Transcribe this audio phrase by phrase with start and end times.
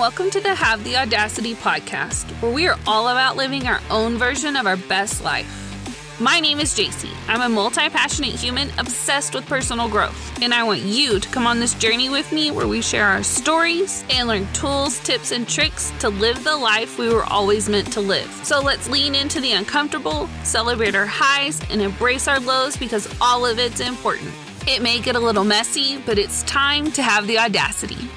[0.00, 4.16] welcome to the Have the Audacity podcast, where we are all about living our own
[4.16, 6.18] version of our best life.
[6.18, 7.10] My name is Jacy.
[7.28, 11.46] I'm a multi passionate human obsessed with personal growth, and I want you to come
[11.46, 15.46] on this journey with me where we share our stories and learn tools, tips, and
[15.46, 18.30] tricks to live the life we were always meant to live.
[18.42, 23.44] So let's lean into the uncomfortable, celebrate our highs, and embrace our lows because all
[23.44, 24.32] of it's important.
[24.66, 28.08] It may get a little messy, but it's time to have the audacity.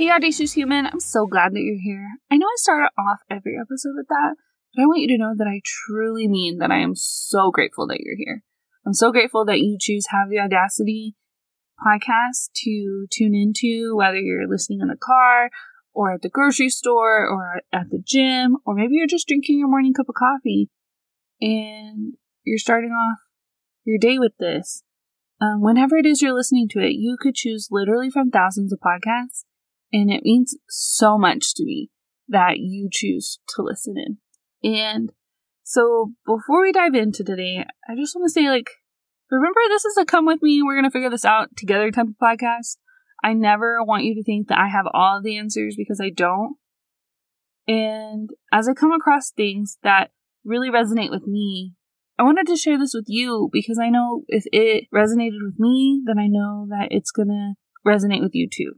[0.00, 2.08] Hey, Audacious Human, I'm so glad that you're here.
[2.30, 4.36] I know I started off every episode with that,
[4.74, 7.86] but I want you to know that I truly mean that I am so grateful
[7.88, 8.42] that you're here.
[8.86, 11.16] I'm so grateful that you choose Have the Audacity
[11.86, 15.50] podcast to tune into, whether you're listening in the car
[15.92, 19.68] or at the grocery store or at the gym, or maybe you're just drinking your
[19.68, 20.70] morning cup of coffee
[21.42, 23.18] and you're starting off
[23.84, 24.82] your day with this.
[25.42, 28.78] Um, whenever it is you're listening to it, you could choose literally from thousands of
[28.80, 29.44] podcasts
[29.92, 31.90] and it means so much to me
[32.28, 34.18] that you choose to listen in.
[34.62, 35.12] And
[35.62, 38.70] so before we dive into today, I just want to say, like,
[39.30, 42.06] remember this is a come with me, we're going to figure this out together type
[42.06, 42.76] of podcast.
[43.22, 46.10] I never want you to think that I have all of the answers because I
[46.10, 46.56] don't.
[47.68, 50.10] And as I come across things that
[50.44, 51.74] really resonate with me,
[52.18, 56.02] I wanted to share this with you because I know if it resonated with me,
[56.04, 57.54] then I know that it's going to
[57.88, 58.72] resonate with you too.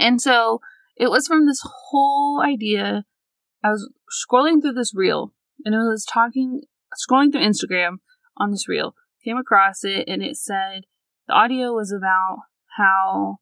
[0.00, 0.60] And so
[0.96, 3.04] it was from this whole idea.
[3.62, 5.32] I was scrolling through this reel
[5.64, 6.62] and it was talking,
[6.94, 7.96] scrolling through Instagram
[8.36, 10.82] on this reel, came across it and it said
[11.26, 12.38] the audio was about
[12.76, 13.38] how,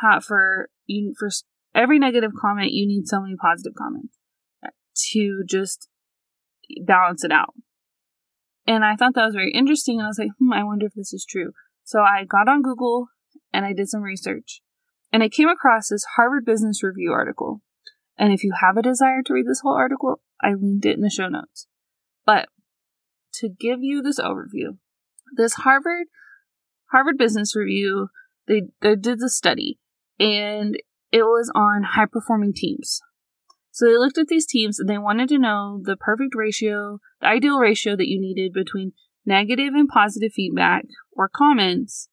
[0.00, 1.28] how for you, for
[1.74, 4.16] every negative comment, you need so many positive comments
[5.12, 5.88] to just
[6.84, 7.54] balance it out.
[8.66, 9.98] And I thought that was very interesting.
[9.98, 11.52] And I was like, hmm, I wonder if this is true.
[11.84, 13.08] So I got on Google
[13.52, 14.62] and I did some research
[15.12, 17.60] and I came across this Harvard Business Review article.
[18.16, 21.00] And if you have a desire to read this whole article, I linked it in
[21.00, 21.66] the show notes.
[22.26, 22.48] But
[23.34, 24.78] to give you this overview,
[25.36, 26.06] this Harvard
[26.90, 28.08] Harvard Business Review,
[28.48, 29.78] they, they did the study
[30.18, 30.76] and
[31.12, 33.00] it was on high performing teams.
[33.70, 37.28] So they looked at these teams and they wanted to know the perfect ratio, the
[37.28, 38.92] ideal ratio that you needed between
[39.24, 42.08] negative and positive feedback or comments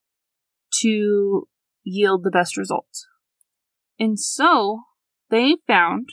[0.80, 1.48] to
[1.84, 3.06] yield the best results.
[3.98, 4.82] And so
[5.30, 6.10] they found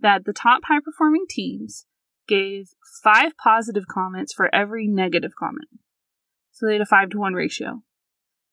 [0.00, 1.86] that the top high performing teams
[2.28, 2.70] gave
[3.02, 5.68] five positive comments for every negative comment.
[6.50, 7.82] So they had a five to one ratio.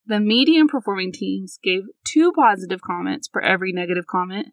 [0.06, 4.48] The medium performing teams gave two positive comments for every negative comment.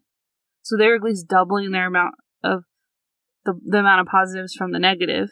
[0.62, 2.64] So they were at least doubling their amount of
[3.44, 5.30] the, the amount of positives from the negative.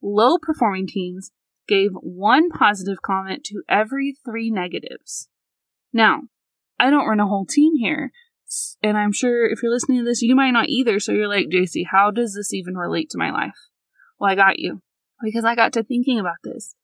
[0.00, 1.32] Low performing teams
[1.66, 5.28] gave one positive comment to every three negatives.
[5.92, 6.22] Now,
[6.78, 8.12] I don't run a whole team here.
[8.82, 11.00] And I'm sure if you're listening to this, you might not either.
[11.00, 13.58] So you're like, Jacy, how does this even relate to my life?
[14.18, 14.80] Well, I got you
[15.22, 16.74] because I got to thinking about this.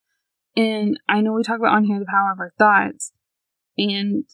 [0.56, 3.12] And I know we talk about on here the power of our thoughts.
[3.78, 4.24] And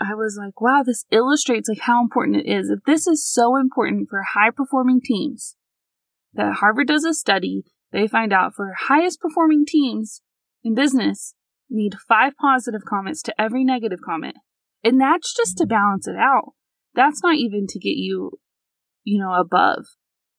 [0.00, 2.68] I was like, wow, this illustrates like how important it is.
[2.68, 5.56] If this is so important for high performing teams,
[6.34, 10.20] that Harvard does a study, they find out for highest performing teams
[10.62, 11.34] in business,
[11.70, 14.36] need five positive comments to every negative comment.
[14.82, 16.52] And that's just to balance it out.
[16.94, 18.38] That's not even to get you,
[19.02, 19.86] you know, above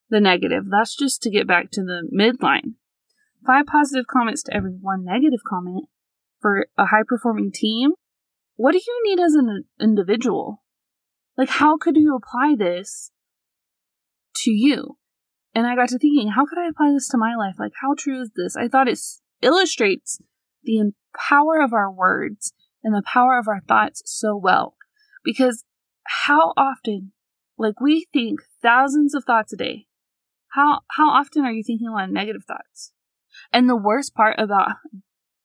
[0.09, 0.65] the negative.
[0.69, 2.75] That's just to get back to the midline.
[3.45, 5.85] Five positive comments to every one negative comment
[6.39, 7.91] for a high performing team.
[8.55, 10.63] What do you need as an individual?
[11.37, 13.11] Like, how could you apply this
[14.37, 14.97] to you?
[15.53, 17.55] And I got to thinking, how could I apply this to my life?
[17.59, 18.55] Like, how true is this?
[18.55, 18.99] I thought it
[19.41, 20.21] illustrates
[20.63, 22.53] the power of our words
[22.83, 24.75] and the power of our thoughts so well.
[25.23, 25.63] Because
[26.03, 27.11] how often,
[27.57, 29.87] like we think thousands of thoughts a day,
[30.49, 32.93] how, how often are you thinking a lot of negative thoughts?
[33.51, 34.69] And the worst part about,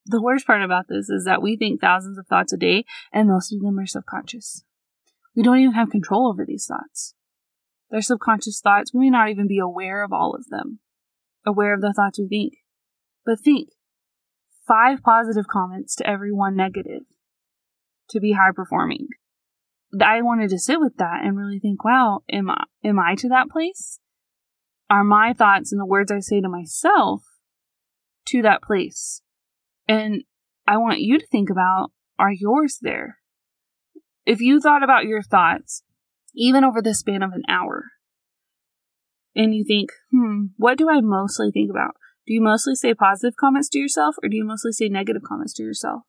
[0.06, 3.28] the worst part about this is that we think thousands of thoughts a day and
[3.28, 4.64] most of them are subconscious.
[5.34, 7.14] We don't even have control over these thoughts.
[7.90, 8.92] They're subconscious thoughts.
[8.94, 10.80] We may not even be aware of all of them,
[11.46, 12.54] aware of the thoughts we think.
[13.24, 13.70] But think,
[14.70, 17.02] five positive comments to every one negative
[18.08, 19.08] to be high performing.
[20.00, 23.28] I wanted to sit with that and really think, wow, am I, am I to
[23.30, 23.98] that place?
[24.88, 27.22] Are my thoughts and the words I say to myself
[28.26, 29.22] to that place?
[29.88, 30.22] And
[30.68, 33.18] I want you to think about, are yours there?
[34.24, 35.82] If you thought about your thoughts,
[36.36, 37.86] even over the span of an hour,
[39.34, 41.96] and you think, hmm, what do I mostly think about?
[42.30, 45.52] Do you mostly say positive comments to yourself or do you mostly say negative comments
[45.54, 46.02] to yourself?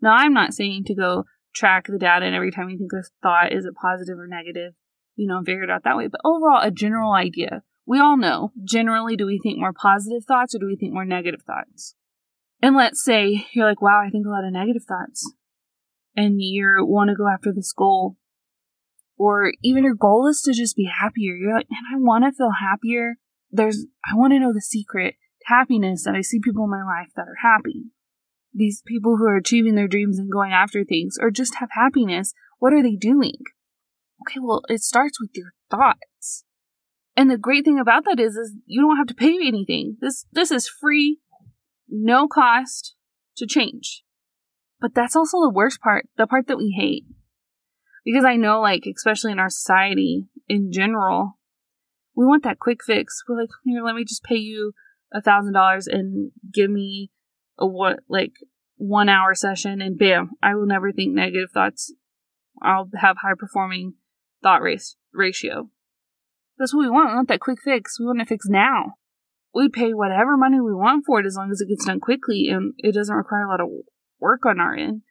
[0.00, 1.24] Now, I'm not saying to go
[1.54, 4.72] track the data and every time you think a thought is it positive or negative,
[5.14, 6.06] you know, figure it out that way.
[6.06, 7.64] But overall, a general idea.
[7.84, 11.04] We all know generally, do we think more positive thoughts or do we think more
[11.04, 11.94] negative thoughts?
[12.62, 15.30] And let's say you're like, wow, I think a lot of negative thoughts.
[16.16, 18.16] And you want to go after this goal.
[19.18, 21.34] Or even your goal is to just be happier.
[21.34, 23.16] You're like, man, I want to feel happier.
[23.50, 25.16] There's, I want to know the secret
[25.48, 27.86] happiness that I see people in my life that are happy.
[28.54, 32.32] These people who are achieving their dreams and going after things or just have happiness.
[32.58, 33.42] What are they doing?
[34.22, 36.44] Okay, well, it starts with your thoughts.
[37.16, 39.96] And the great thing about that is, is you don't have to pay anything.
[40.00, 41.18] This, this is free
[41.88, 42.94] no cost
[43.36, 44.02] to change.
[44.80, 47.04] But that's also the worst part, the part that we hate.
[48.04, 51.38] Because I know, like, especially in our society in general,
[52.14, 53.22] we want that quick fix.
[53.28, 54.72] We're like, here, let me just pay you
[55.12, 57.10] a thousand dollars and give me
[57.58, 58.32] a what, like,
[58.76, 61.92] one hour session, and bam, I will never think negative thoughts.
[62.62, 63.94] I'll have high performing
[64.42, 65.70] thought race ratio.
[66.58, 67.10] That's what we want.
[67.10, 67.98] We want that quick fix.
[67.98, 68.94] We want it fixed now
[69.54, 72.48] we pay whatever money we want for it as long as it gets done quickly
[72.48, 73.68] and it doesn't require a lot of
[74.20, 75.02] work on our end.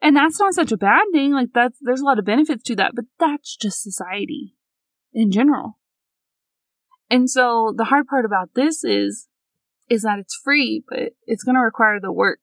[0.00, 1.32] And that's not such a bad thing.
[1.32, 4.56] Like that's there's a lot of benefits to that, but that's just society
[5.12, 5.78] in general.
[7.10, 9.28] And so the hard part about this is
[9.88, 12.40] is that it's free, but it's going to require the work.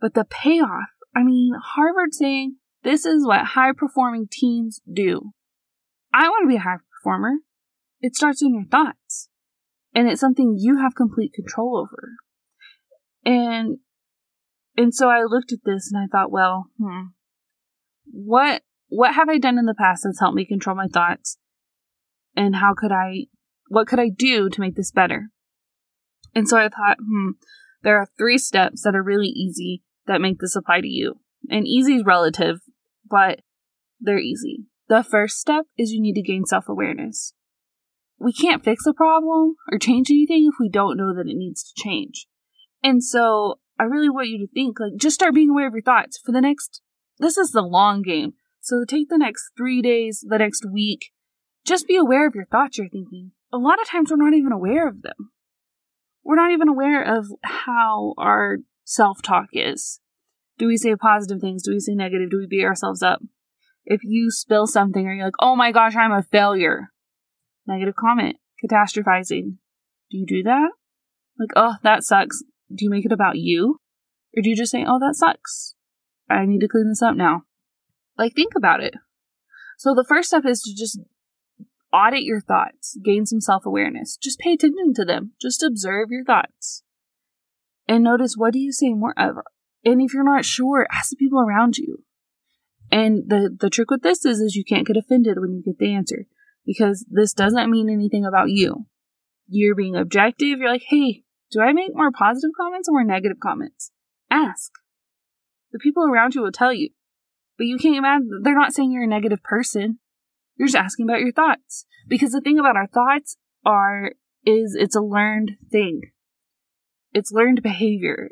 [0.00, 5.32] But the payoff, I mean, Harvard saying this is what high performing teams do.
[6.12, 7.38] I want to be a high performer.
[8.00, 9.30] It starts in your thoughts
[9.94, 12.10] and it's something you have complete control over.
[13.24, 13.78] And
[14.76, 17.06] and so I looked at this and I thought, well, hmm,
[18.10, 21.38] what what have I done in the past that's helped me control my thoughts?
[22.36, 23.26] And how could I
[23.68, 25.30] what could I do to make this better?
[26.34, 27.30] And so I thought, hmm,
[27.82, 31.20] there are three steps that are really easy that make this apply to you.
[31.48, 32.60] And easy is relative,
[33.08, 33.40] but
[34.00, 34.66] they're easy.
[34.88, 37.32] The first step is you need to gain self awareness
[38.18, 41.62] we can't fix a problem or change anything if we don't know that it needs
[41.62, 42.26] to change.
[42.82, 45.82] And so I really want you to think like just start being aware of your
[45.82, 46.80] thoughts for the next
[47.18, 48.32] this is the long game.
[48.60, 51.12] So take the next 3 days, the next week,
[51.64, 53.32] just be aware of your thoughts you're thinking.
[53.52, 55.30] A lot of times we're not even aware of them.
[56.24, 60.00] We're not even aware of how our self-talk is.
[60.58, 61.62] Do we say positive things?
[61.62, 62.30] Do we say negative?
[62.30, 63.20] Do we beat ourselves up?
[63.84, 66.90] If you spill something or you're like, "Oh my gosh, I'm a failure."
[67.66, 68.36] Negative comment.
[68.64, 69.58] Catastrophizing.
[70.10, 70.70] Do you do that?
[71.38, 72.42] Like, oh, that sucks.
[72.72, 73.80] Do you make it about you?
[74.36, 75.74] Or do you just say, oh, that sucks?
[76.28, 77.42] I need to clean this up now.
[78.16, 78.94] Like, think about it.
[79.78, 81.00] So the first step is to just
[81.94, 84.16] audit your thoughts, gain some self awareness.
[84.16, 85.32] Just pay attention to them.
[85.40, 86.82] Just observe your thoughts.
[87.86, 89.36] And notice what do you say more of?
[89.84, 92.02] And if you're not sure, ask the people around you.
[92.90, 95.78] And the, the trick with this is, is you can't get offended when you get
[95.78, 96.26] the answer
[96.66, 98.86] because this doesn't mean anything about you.
[99.46, 100.58] You're being objective.
[100.58, 103.90] You're like, hey, do I make more positive comments or more negative comments?
[104.30, 104.72] Ask.
[105.72, 106.90] The people around you will tell you.
[107.58, 109.98] But you can't imagine, they're not saying you're a negative person.
[110.56, 111.86] You're just asking about your thoughts.
[112.08, 114.12] Because the thing about our thoughts are,
[114.44, 116.02] is it's a learned thing.
[117.12, 118.30] It's learned behavior.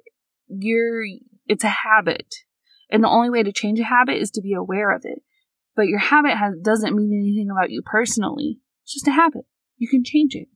[0.49, 1.05] You're,
[1.47, 2.35] it's a habit.
[2.91, 5.23] And the only way to change a habit is to be aware of it.
[5.75, 8.59] But your habit has, doesn't mean anything about you personally.
[8.85, 9.47] It's just a habit.
[9.79, 10.49] You can change it.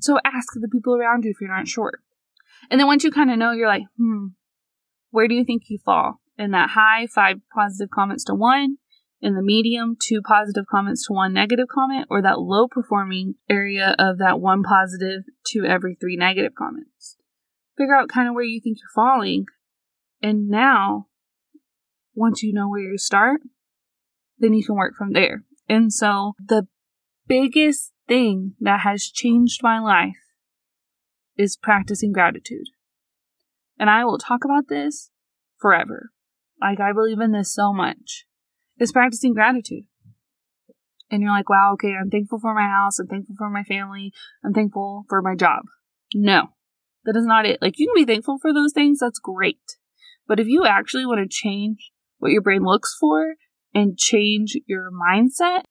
[0.00, 2.00] So ask the people around you if you're not sure.
[2.70, 4.28] And then once you kind of know, you're like, hmm,
[5.10, 6.20] where do you think you fall?
[6.36, 8.78] In that high, five positive comments to one,
[9.20, 13.94] in the medium, two positive comments to one negative comment, or that low performing area
[13.98, 17.16] of that one positive to every three negative comments.
[17.76, 19.46] Figure out kind of where you think you're falling.
[20.22, 21.06] And now,
[22.14, 23.40] once you know where you start,
[24.38, 25.44] then you can work from there.
[25.68, 26.66] And so the
[27.26, 30.16] biggest thing that has changed my life
[31.36, 32.66] is practicing gratitude.
[33.78, 35.10] And I will talk about this
[35.58, 36.10] forever.
[36.60, 38.26] Like, I believe in this so much.
[38.80, 39.84] Is practicing gratitude.
[41.10, 42.98] And you're like, wow, okay, I'm thankful for my house.
[42.98, 44.12] I'm thankful for my family.
[44.44, 45.62] I'm thankful for my job.
[46.14, 46.50] No,
[47.04, 47.60] that is not it.
[47.62, 49.00] Like, you can be thankful for those things.
[49.00, 49.78] That's great.
[50.26, 53.34] But if you actually want to change what your brain looks for
[53.74, 55.62] and change your mindset,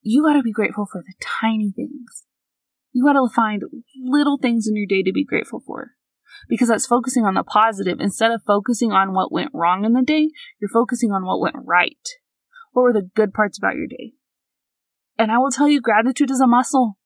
[0.00, 2.24] you got to be grateful for the tiny things.
[2.92, 3.62] You got to find
[4.00, 5.92] little things in your day to be grateful for
[6.48, 7.98] because that's focusing on the positive.
[8.00, 10.30] Instead of focusing on what went wrong in the day,
[10.60, 12.08] you're focusing on what went right.
[12.74, 14.12] What were the good parts about your day?
[15.16, 16.98] And I will tell you, gratitude is a muscle.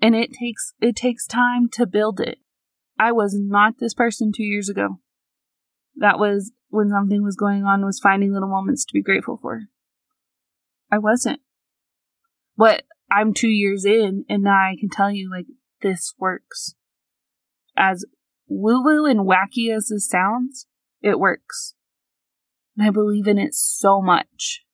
[0.00, 2.38] And it takes, it takes time to build it.
[2.98, 5.00] I was not this person two years ago.
[5.96, 9.62] that was when something was going on was finding little moments to be grateful for.
[10.90, 11.40] I wasn't.
[12.56, 15.46] But I'm two years in and now I can tell you like
[15.82, 16.74] this works.
[17.76, 18.04] As
[18.46, 20.66] woo woo and wacky as this sounds,
[21.02, 21.74] it works.
[22.80, 24.64] And I believe in it so much.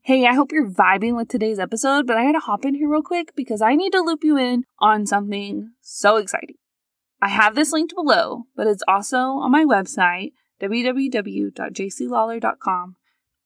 [0.00, 2.88] Hey, I hope you're vibing with today's episode, but I had to hop in here
[2.88, 6.56] real quick because I need to loop you in on something so exciting.
[7.22, 12.96] I have this linked below, but it's also on my website, www.jacylawler.com,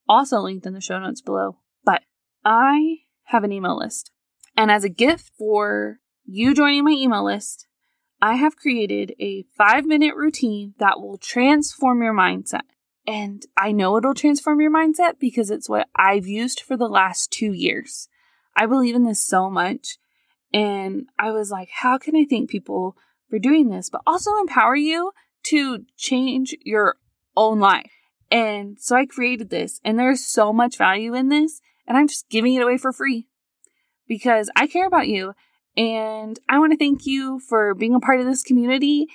[0.08, 1.58] also linked in the show notes below.
[1.84, 2.04] But
[2.42, 4.12] I have an email list.
[4.56, 7.66] And as a gift for you joining my email list,
[8.22, 12.62] I have created a five minute routine that will transform your mindset.
[13.06, 17.30] And I know it'll transform your mindset because it's what I've used for the last
[17.30, 18.08] two years.
[18.56, 19.98] I believe in this so much.
[20.52, 22.96] And I was like, how can I thank people
[23.28, 25.12] for doing this, but also empower you
[25.44, 26.96] to change your
[27.36, 27.90] own life?
[28.30, 32.28] And so I created this, and there's so much value in this, and I'm just
[32.28, 33.26] giving it away for free
[34.06, 35.34] because I care about you.
[35.76, 39.06] And I want to thank you for being a part of this community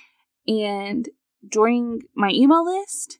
[0.48, 1.08] and
[1.48, 3.18] joining my email list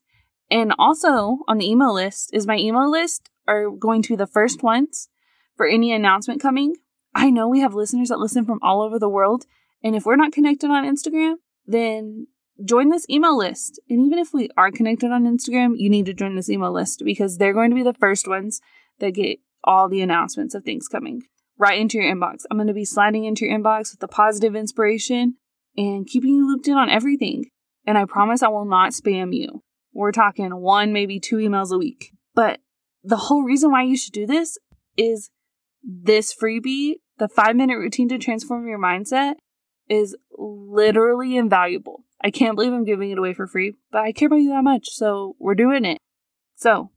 [0.50, 4.26] and also on the email list is my email list are going to be the
[4.26, 5.08] first ones
[5.56, 6.76] for any announcement coming.
[7.14, 9.46] I know we have listeners that listen from all over the world.
[9.82, 12.28] And if we're not connected on Instagram, then
[12.64, 13.80] join this email list.
[13.88, 17.02] And even if we are connected on Instagram, you need to join this email list
[17.04, 18.60] because they're going to be the first ones
[18.98, 21.22] that get all the announcements of things coming
[21.58, 22.42] right into your inbox.
[22.50, 25.36] I'm going to be sliding into your inbox with the positive inspiration
[25.76, 27.46] and keeping you looped in on everything.
[27.86, 29.62] And I promise I will not spam you.
[29.92, 32.12] We're talking one, maybe two emails a week.
[32.34, 32.60] But
[33.02, 34.58] the whole reason why you should do this
[34.96, 35.30] is
[35.82, 39.34] this freebie, the five minute routine to transform your mindset,
[39.88, 42.04] is literally invaluable.
[42.22, 44.64] I can't believe I'm giving it away for free, but I care about you that
[44.64, 45.98] much, so we're doing it.
[46.56, 46.90] So,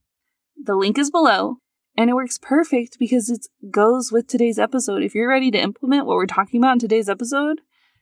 [0.61, 1.57] the link is below,
[1.99, 5.03] and it works perfect because it goes with today's episode.
[5.03, 7.59] If you're ready to implement what we're talking about in today's episode,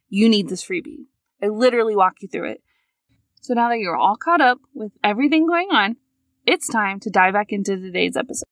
[0.08, 1.08] you need this freebie.
[1.42, 2.62] I literally walk you through it.
[3.42, 5.96] So now that you're all caught up with everything going on,
[6.46, 8.46] it's time to dive back into today's episode.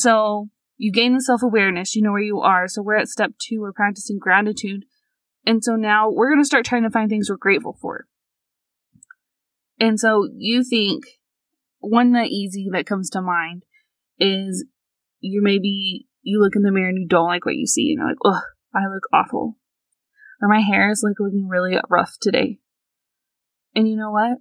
[0.00, 2.66] So you gain the self awareness, you know where you are.
[2.66, 4.84] So we're at step two, we're practicing gratitude.
[5.46, 8.08] And so now we're going to start trying to find things we're grateful for.
[9.78, 11.04] And so you think
[11.80, 13.64] one that easy that comes to mind
[14.18, 14.64] is
[15.20, 17.98] you maybe you look in the mirror and you don't like what you see and
[17.98, 18.40] you're like, oh,
[18.74, 19.56] I look awful
[20.40, 22.58] or my hair is like looking really rough today.
[23.74, 24.38] And you know what?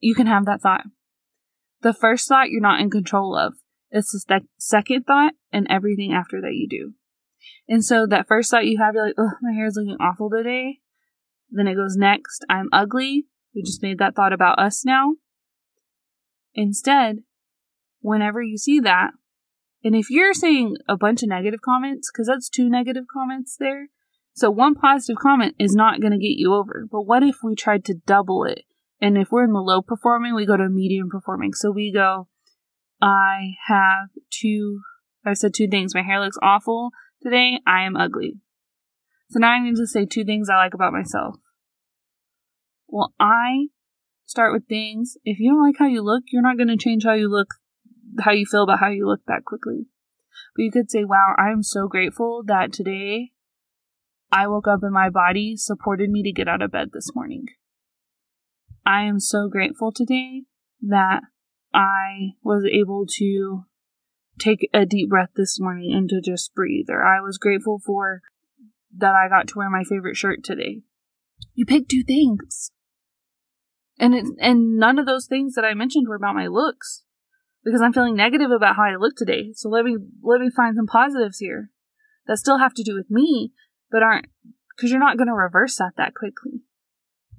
[0.00, 0.84] You can have that thought.
[1.82, 3.54] The first thought you're not in control of.
[3.90, 6.94] It's the st- second thought and everything after that you do.
[7.68, 10.30] And so that first thought you have, you're like, oh, my hair is looking awful
[10.30, 10.78] today.
[11.50, 13.26] Then it goes next, I'm ugly.
[13.54, 15.14] We just made that thought about us now.
[16.54, 17.18] Instead,
[18.00, 19.10] whenever you see that,
[19.82, 23.88] and if you're saying a bunch of negative comments, because that's two negative comments there,
[24.34, 26.86] so one positive comment is not going to get you over.
[26.90, 28.62] But what if we tried to double it?
[29.00, 31.54] And if we're in the low performing, we go to medium performing.
[31.54, 32.28] So we go,
[33.00, 34.80] I have two,
[35.24, 35.94] I said two things.
[35.94, 36.90] My hair looks awful
[37.22, 37.60] today.
[37.66, 38.34] I am ugly.
[39.30, 41.36] So now I need to say two things I like about myself.
[42.92, 43.68] Well, I
[44.26, 45.16] start with things.
[45.24, 47.54] If you don't like how you look, you're not going to change how you look,
[48.20, 49.86] how you feel about how you look that quickly.
[50.56, 53.30] But you could say, wow, I'm so grateful that today
[54.32, 57.46] I woke up and my body supported me to get out of bed this morning.
[58.84, 60.42] I am so grateful today
[60.82, 61.22] that
[61.72, 63.64] I was able to
[64.40, 68.22] take a deep breath this morning and to just breathe, or I was grateful for
[68.96, 70.80] that I got to wear my favorite shirt today.
[71.54, 72.72] You pick two things.
[74.00, 77.04] And it, and none of those things that I mentioned were about my looks
[77.62, 79.50] because I'm feeling negative about how I look today.
[79.54, 81.70] So let me let me find some positives here
[82.26, 83.52] that still have to do with me,
[83.90, 84.26] but aren't
[84.74, 86.62] because you're not going to reverse that that quickly.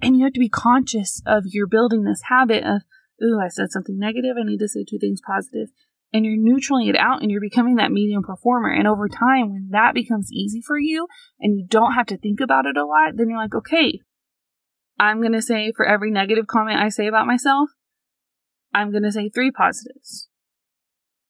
[0.04, 2.84] And you have to be conscious of you're building this habit of,
[3.24, 4.36] ooh, I said something negative.
[4.40, 5.70] I need to say two things positive.
[6.14, 8.70] And you're neutraling it out and you're becoming that medium performer.
[8.70, 11.08] And over time, when that becomes easy for you
[11.40, 14.02] and you don't have to think about it a lot, then you're like, okay,
[15.02, 17.72] I'm going to say for every negative comment I say about myself,
[18.72, 20.30] I'm going to say three positives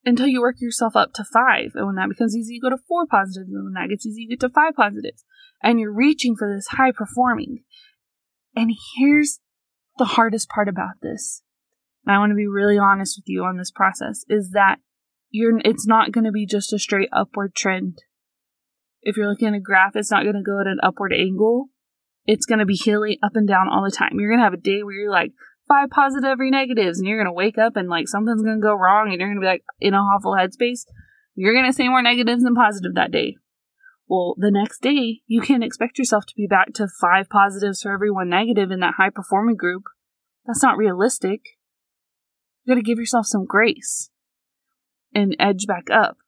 [0.04, 1.70] until you work yourself up to five.
[1.74, 3.50] And when that becomes easy, you go to four positives.
[3.50, 5.24] And when that gets easy, you get to five positives.
[5.62, 7.64] And you're reaching for this high performing.
[8.54, 9.38] And here's
[9.96, 11.42] the hardest part about this.
[12.04, 14.80] And I want to be really honest with you on this process is that
[15.30, 18.02] you're, it's not going to be just a straight upward trend.
[19.00, 21.70] if you're looking at a graph, it's not going to go at an upward angle.
[22.26, 24.12] It's going to be hilly up and down all the time.
[24.18, 25.32] You're going to have a day where you're like
[25.68, 28.62] five positive, every negatives, and you're going to wake up and like something's going to
[28.62, 30.86] go wrong and you're going to be like in a awful headspace.
[31.34, 33.36] You're going to say more negatives than positive that day.
[34.06, 37.92] Well, the next day, you can't expect yourself to be back to five positives for
[37.92, 39.84] every one negative in that high performing group.
[40.46, 41.40] That's not realistic.
[42.64, 44.10] You gotta give yourself some grace
[45.14, 46.18] and edge back up.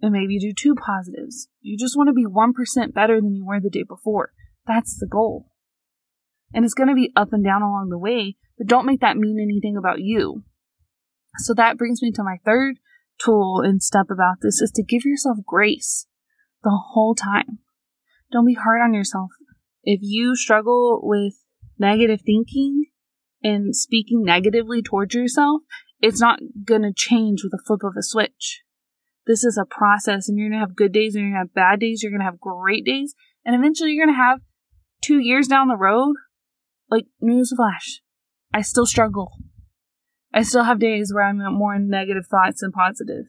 [0.00, 1.48] And maybe do two positives.
[1.60, 4.30] You just want to be 1% better than you were the day before.
[4.68, 5.50] That's the goal.
[6.52, 9.16] And it's going to be up and down along the way, but don't make that
[9.16, 10.44] mean anything about you.
[11.38, 12.76] So that brings me to my third
[13.18, 16.06] tool and step about this is to give yourself grace
[16.62, 17.58] the whole time.
[18.30, 19.30] Don't be hard on yourself.
[19.82, 21.34] If you struggle with
[21.78, 22.86] negative thinking
[23.42, 25.62] and speaking negatively towards yourself,
[26.00, 28.62] it's not going to change with a flip of a switch.
[29.26, 31.48] This is a process, and you're going to have good days and you're going to
[31.48, 32.02] have bad days.
[32.02, 34.40] You're going to have great days, and eventually you're going to have
[35.02, 36.16] two years down the road.
[36.90, 38.00] Like, newsflash,
[38.52, 39.32] I still struggle.
[40.32, 43.26] I still have days where I'm more in negative thoughts than positive.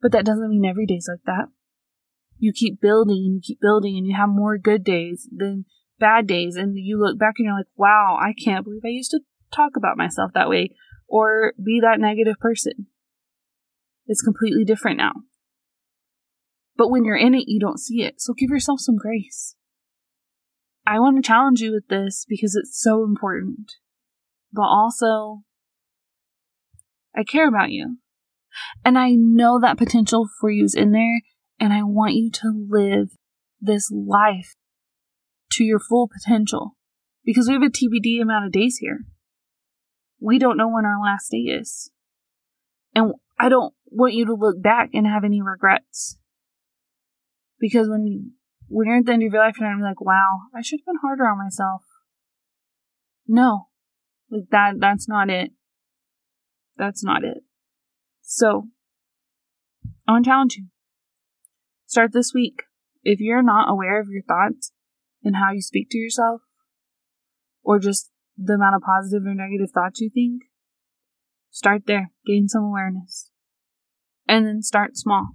[0.00, 1.48] But that doesn't mean every day's like that
[2.38, 5.64] you keep building and you keep building and you have more good days than
[5.98, 9.10] bad days and you look back and you're like, wow, I can't believe I used
[9.12, 9.20] to
[9.52, 10.70] talk about myself that way
[11.08, 12.86] or be that negative person.
[14.06, 15.12] It's completely different now.
[16.76, 18.20] But when you're in it, you don't see it.
[18.20, 19.56] So give yourself some grace.
[20.86, 23.72] I want to challenge you with this because it's so important.
[24.52, 25.42] But also,
[27.14, 27.96] I care about you.
[28.84, 31.20] And I know that potential for you is in there
[31.58, 33.08] and I want you to live
[33.60, 34.54] this life
[35.52, 36.76] to your full potential
[37.24, 39.00] because we have a TBD amount of days here.
[40.20, 41.90] We don't know when our last day is.
[42.94, 46.18] And I don't want you to look back and have any regrets.
[47.58, 48.32] Because when
[48.68, 51.00] when at the end of your life, you're gonna like, wow, I should have been
[51.02, 51.82] harder on myself.
[53.26, 53.68] No.
[54.30, 55.52] Like that that's not it.
[56.76, 57.38] That's not it.
[58.22, 58.68] So
[60.06, 60.66] I want to challenge you.
[61.86, 62.62] Start this week.
[63.02, 64.72] If you're not aware of your thoughts
[65.22, 66.40] and how you speak to yourself,
[67.62, 70.42] or just the amount of positive or negative thoughts you think,
[71.50, 72.10] start there.
[72.26, 73.30] Gain some awareness.
[74.28, 75.30] And then start small.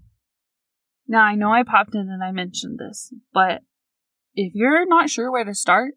[1.12, 3.64] Now, I know I popped in and I mentioned this, but
[4.34, 5.96] if you're not sure where to start,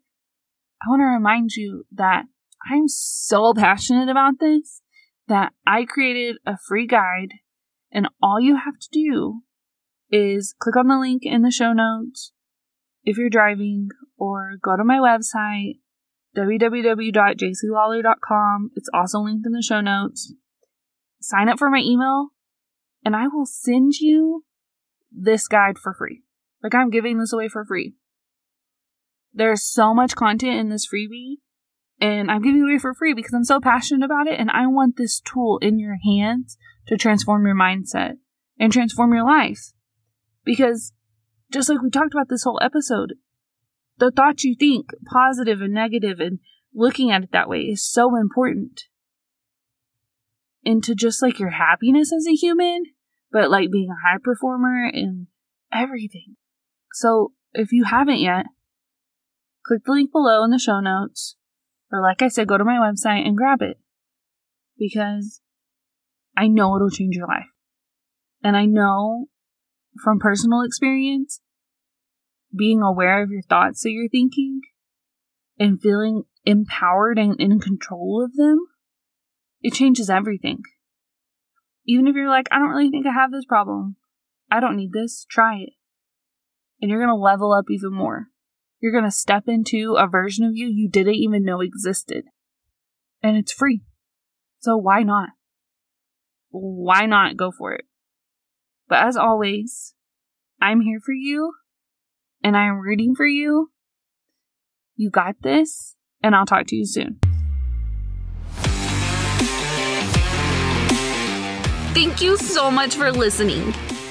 [0.83, 2.25] I want to remind you that
[2.69, 4.83] I'm so passionate about this
[5.29, 7.35] that I created a free guide,
[7.93, 9.43] and all you have to do
[10.11, 12.33] is click on the link in the show notes
[13.05, 15.75] if you're driving or go to my website
[16.37, 18.71] www.jacylawler.com.
[18.75, 20.35] It's also linked in the show notes.
[21.21, 22.31] Sign up for my email
[23.05, 24.43] and I will send you
[25.15, 26.23] this guide for free.
[26.63, 27.95] Like I'm giving this away for free.
[29.33, 31.37] There's so much content in this freebie
[32.01, 34.67] and I'm giving it away for free because I'm so passionate about it and I
[34.67, 38.15] want this tool in your hands to transform your mindset
[38.59, 39.73] and transform your life.
[40.45, 40.93] Because
[41.51, 43.15] just like we talked about this whole episode,
[43.99, 46.41] the thoughts you think, positive and negative, and
[46.75, 48.83] looking at it that way is so important.
[50.63, 52.85] Into just like your happiness as a human,
[53.35, 55.27] but like being a high performer and
[55.73, 56.37] everything.
[56.93, 58.47] So if you haven't yet,
[59.67, 61.35] click the link below in the show notes,
[61.91, 63.77] or like I said, go to my website and grab it.
[64.79, 65.41] Because
[66.37, 67.51] I know it'll change your life.
[68.45, 69.27] And I know
[70.03, 71.41] from personal experience,
[72.57, 74.61] being aware of your thoughts that you're thinking
[75.59, 78.59] and feeling empowered and in control of them,
[79.61, 80.63] it changes everything.
[81.87, 83.97] Even if you're like, I don't really think I have this problem,
[84.51, 85.71] I don't need this, try it.
[86.81, 88.29] And you're going to level up even more.
[88.81, 92.25] You're going to step into a version of you you didn't even know existed.
[93.23, 93.83] And it's free.
[94.59, 95.31] So why not?
[96.51, 97.85] Why not go for it?
[98.89, 99.95] But as always,
[100.61, 101.55] I'm here for you
[102.45, 103.71] and I am rooting for you.
[104.97, 107.19] You got this, and I'll talk to you soon.
[111.95, 113.69] Thank you so much for listening.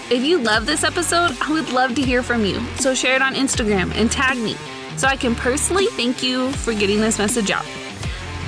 [0.10, 2.62] If you love this episode, I would love to hear from you.
[2.78, 4.56] So share it on Instagram and tag me
[4.96, 7.65] so I can personally thank you for getting this message out.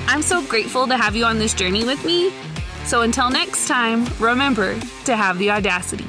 [0.06, 2.32] I'm so grateful to have you on this journey with me.
[2.84, 6.06] So until next time, remember to have the audacity.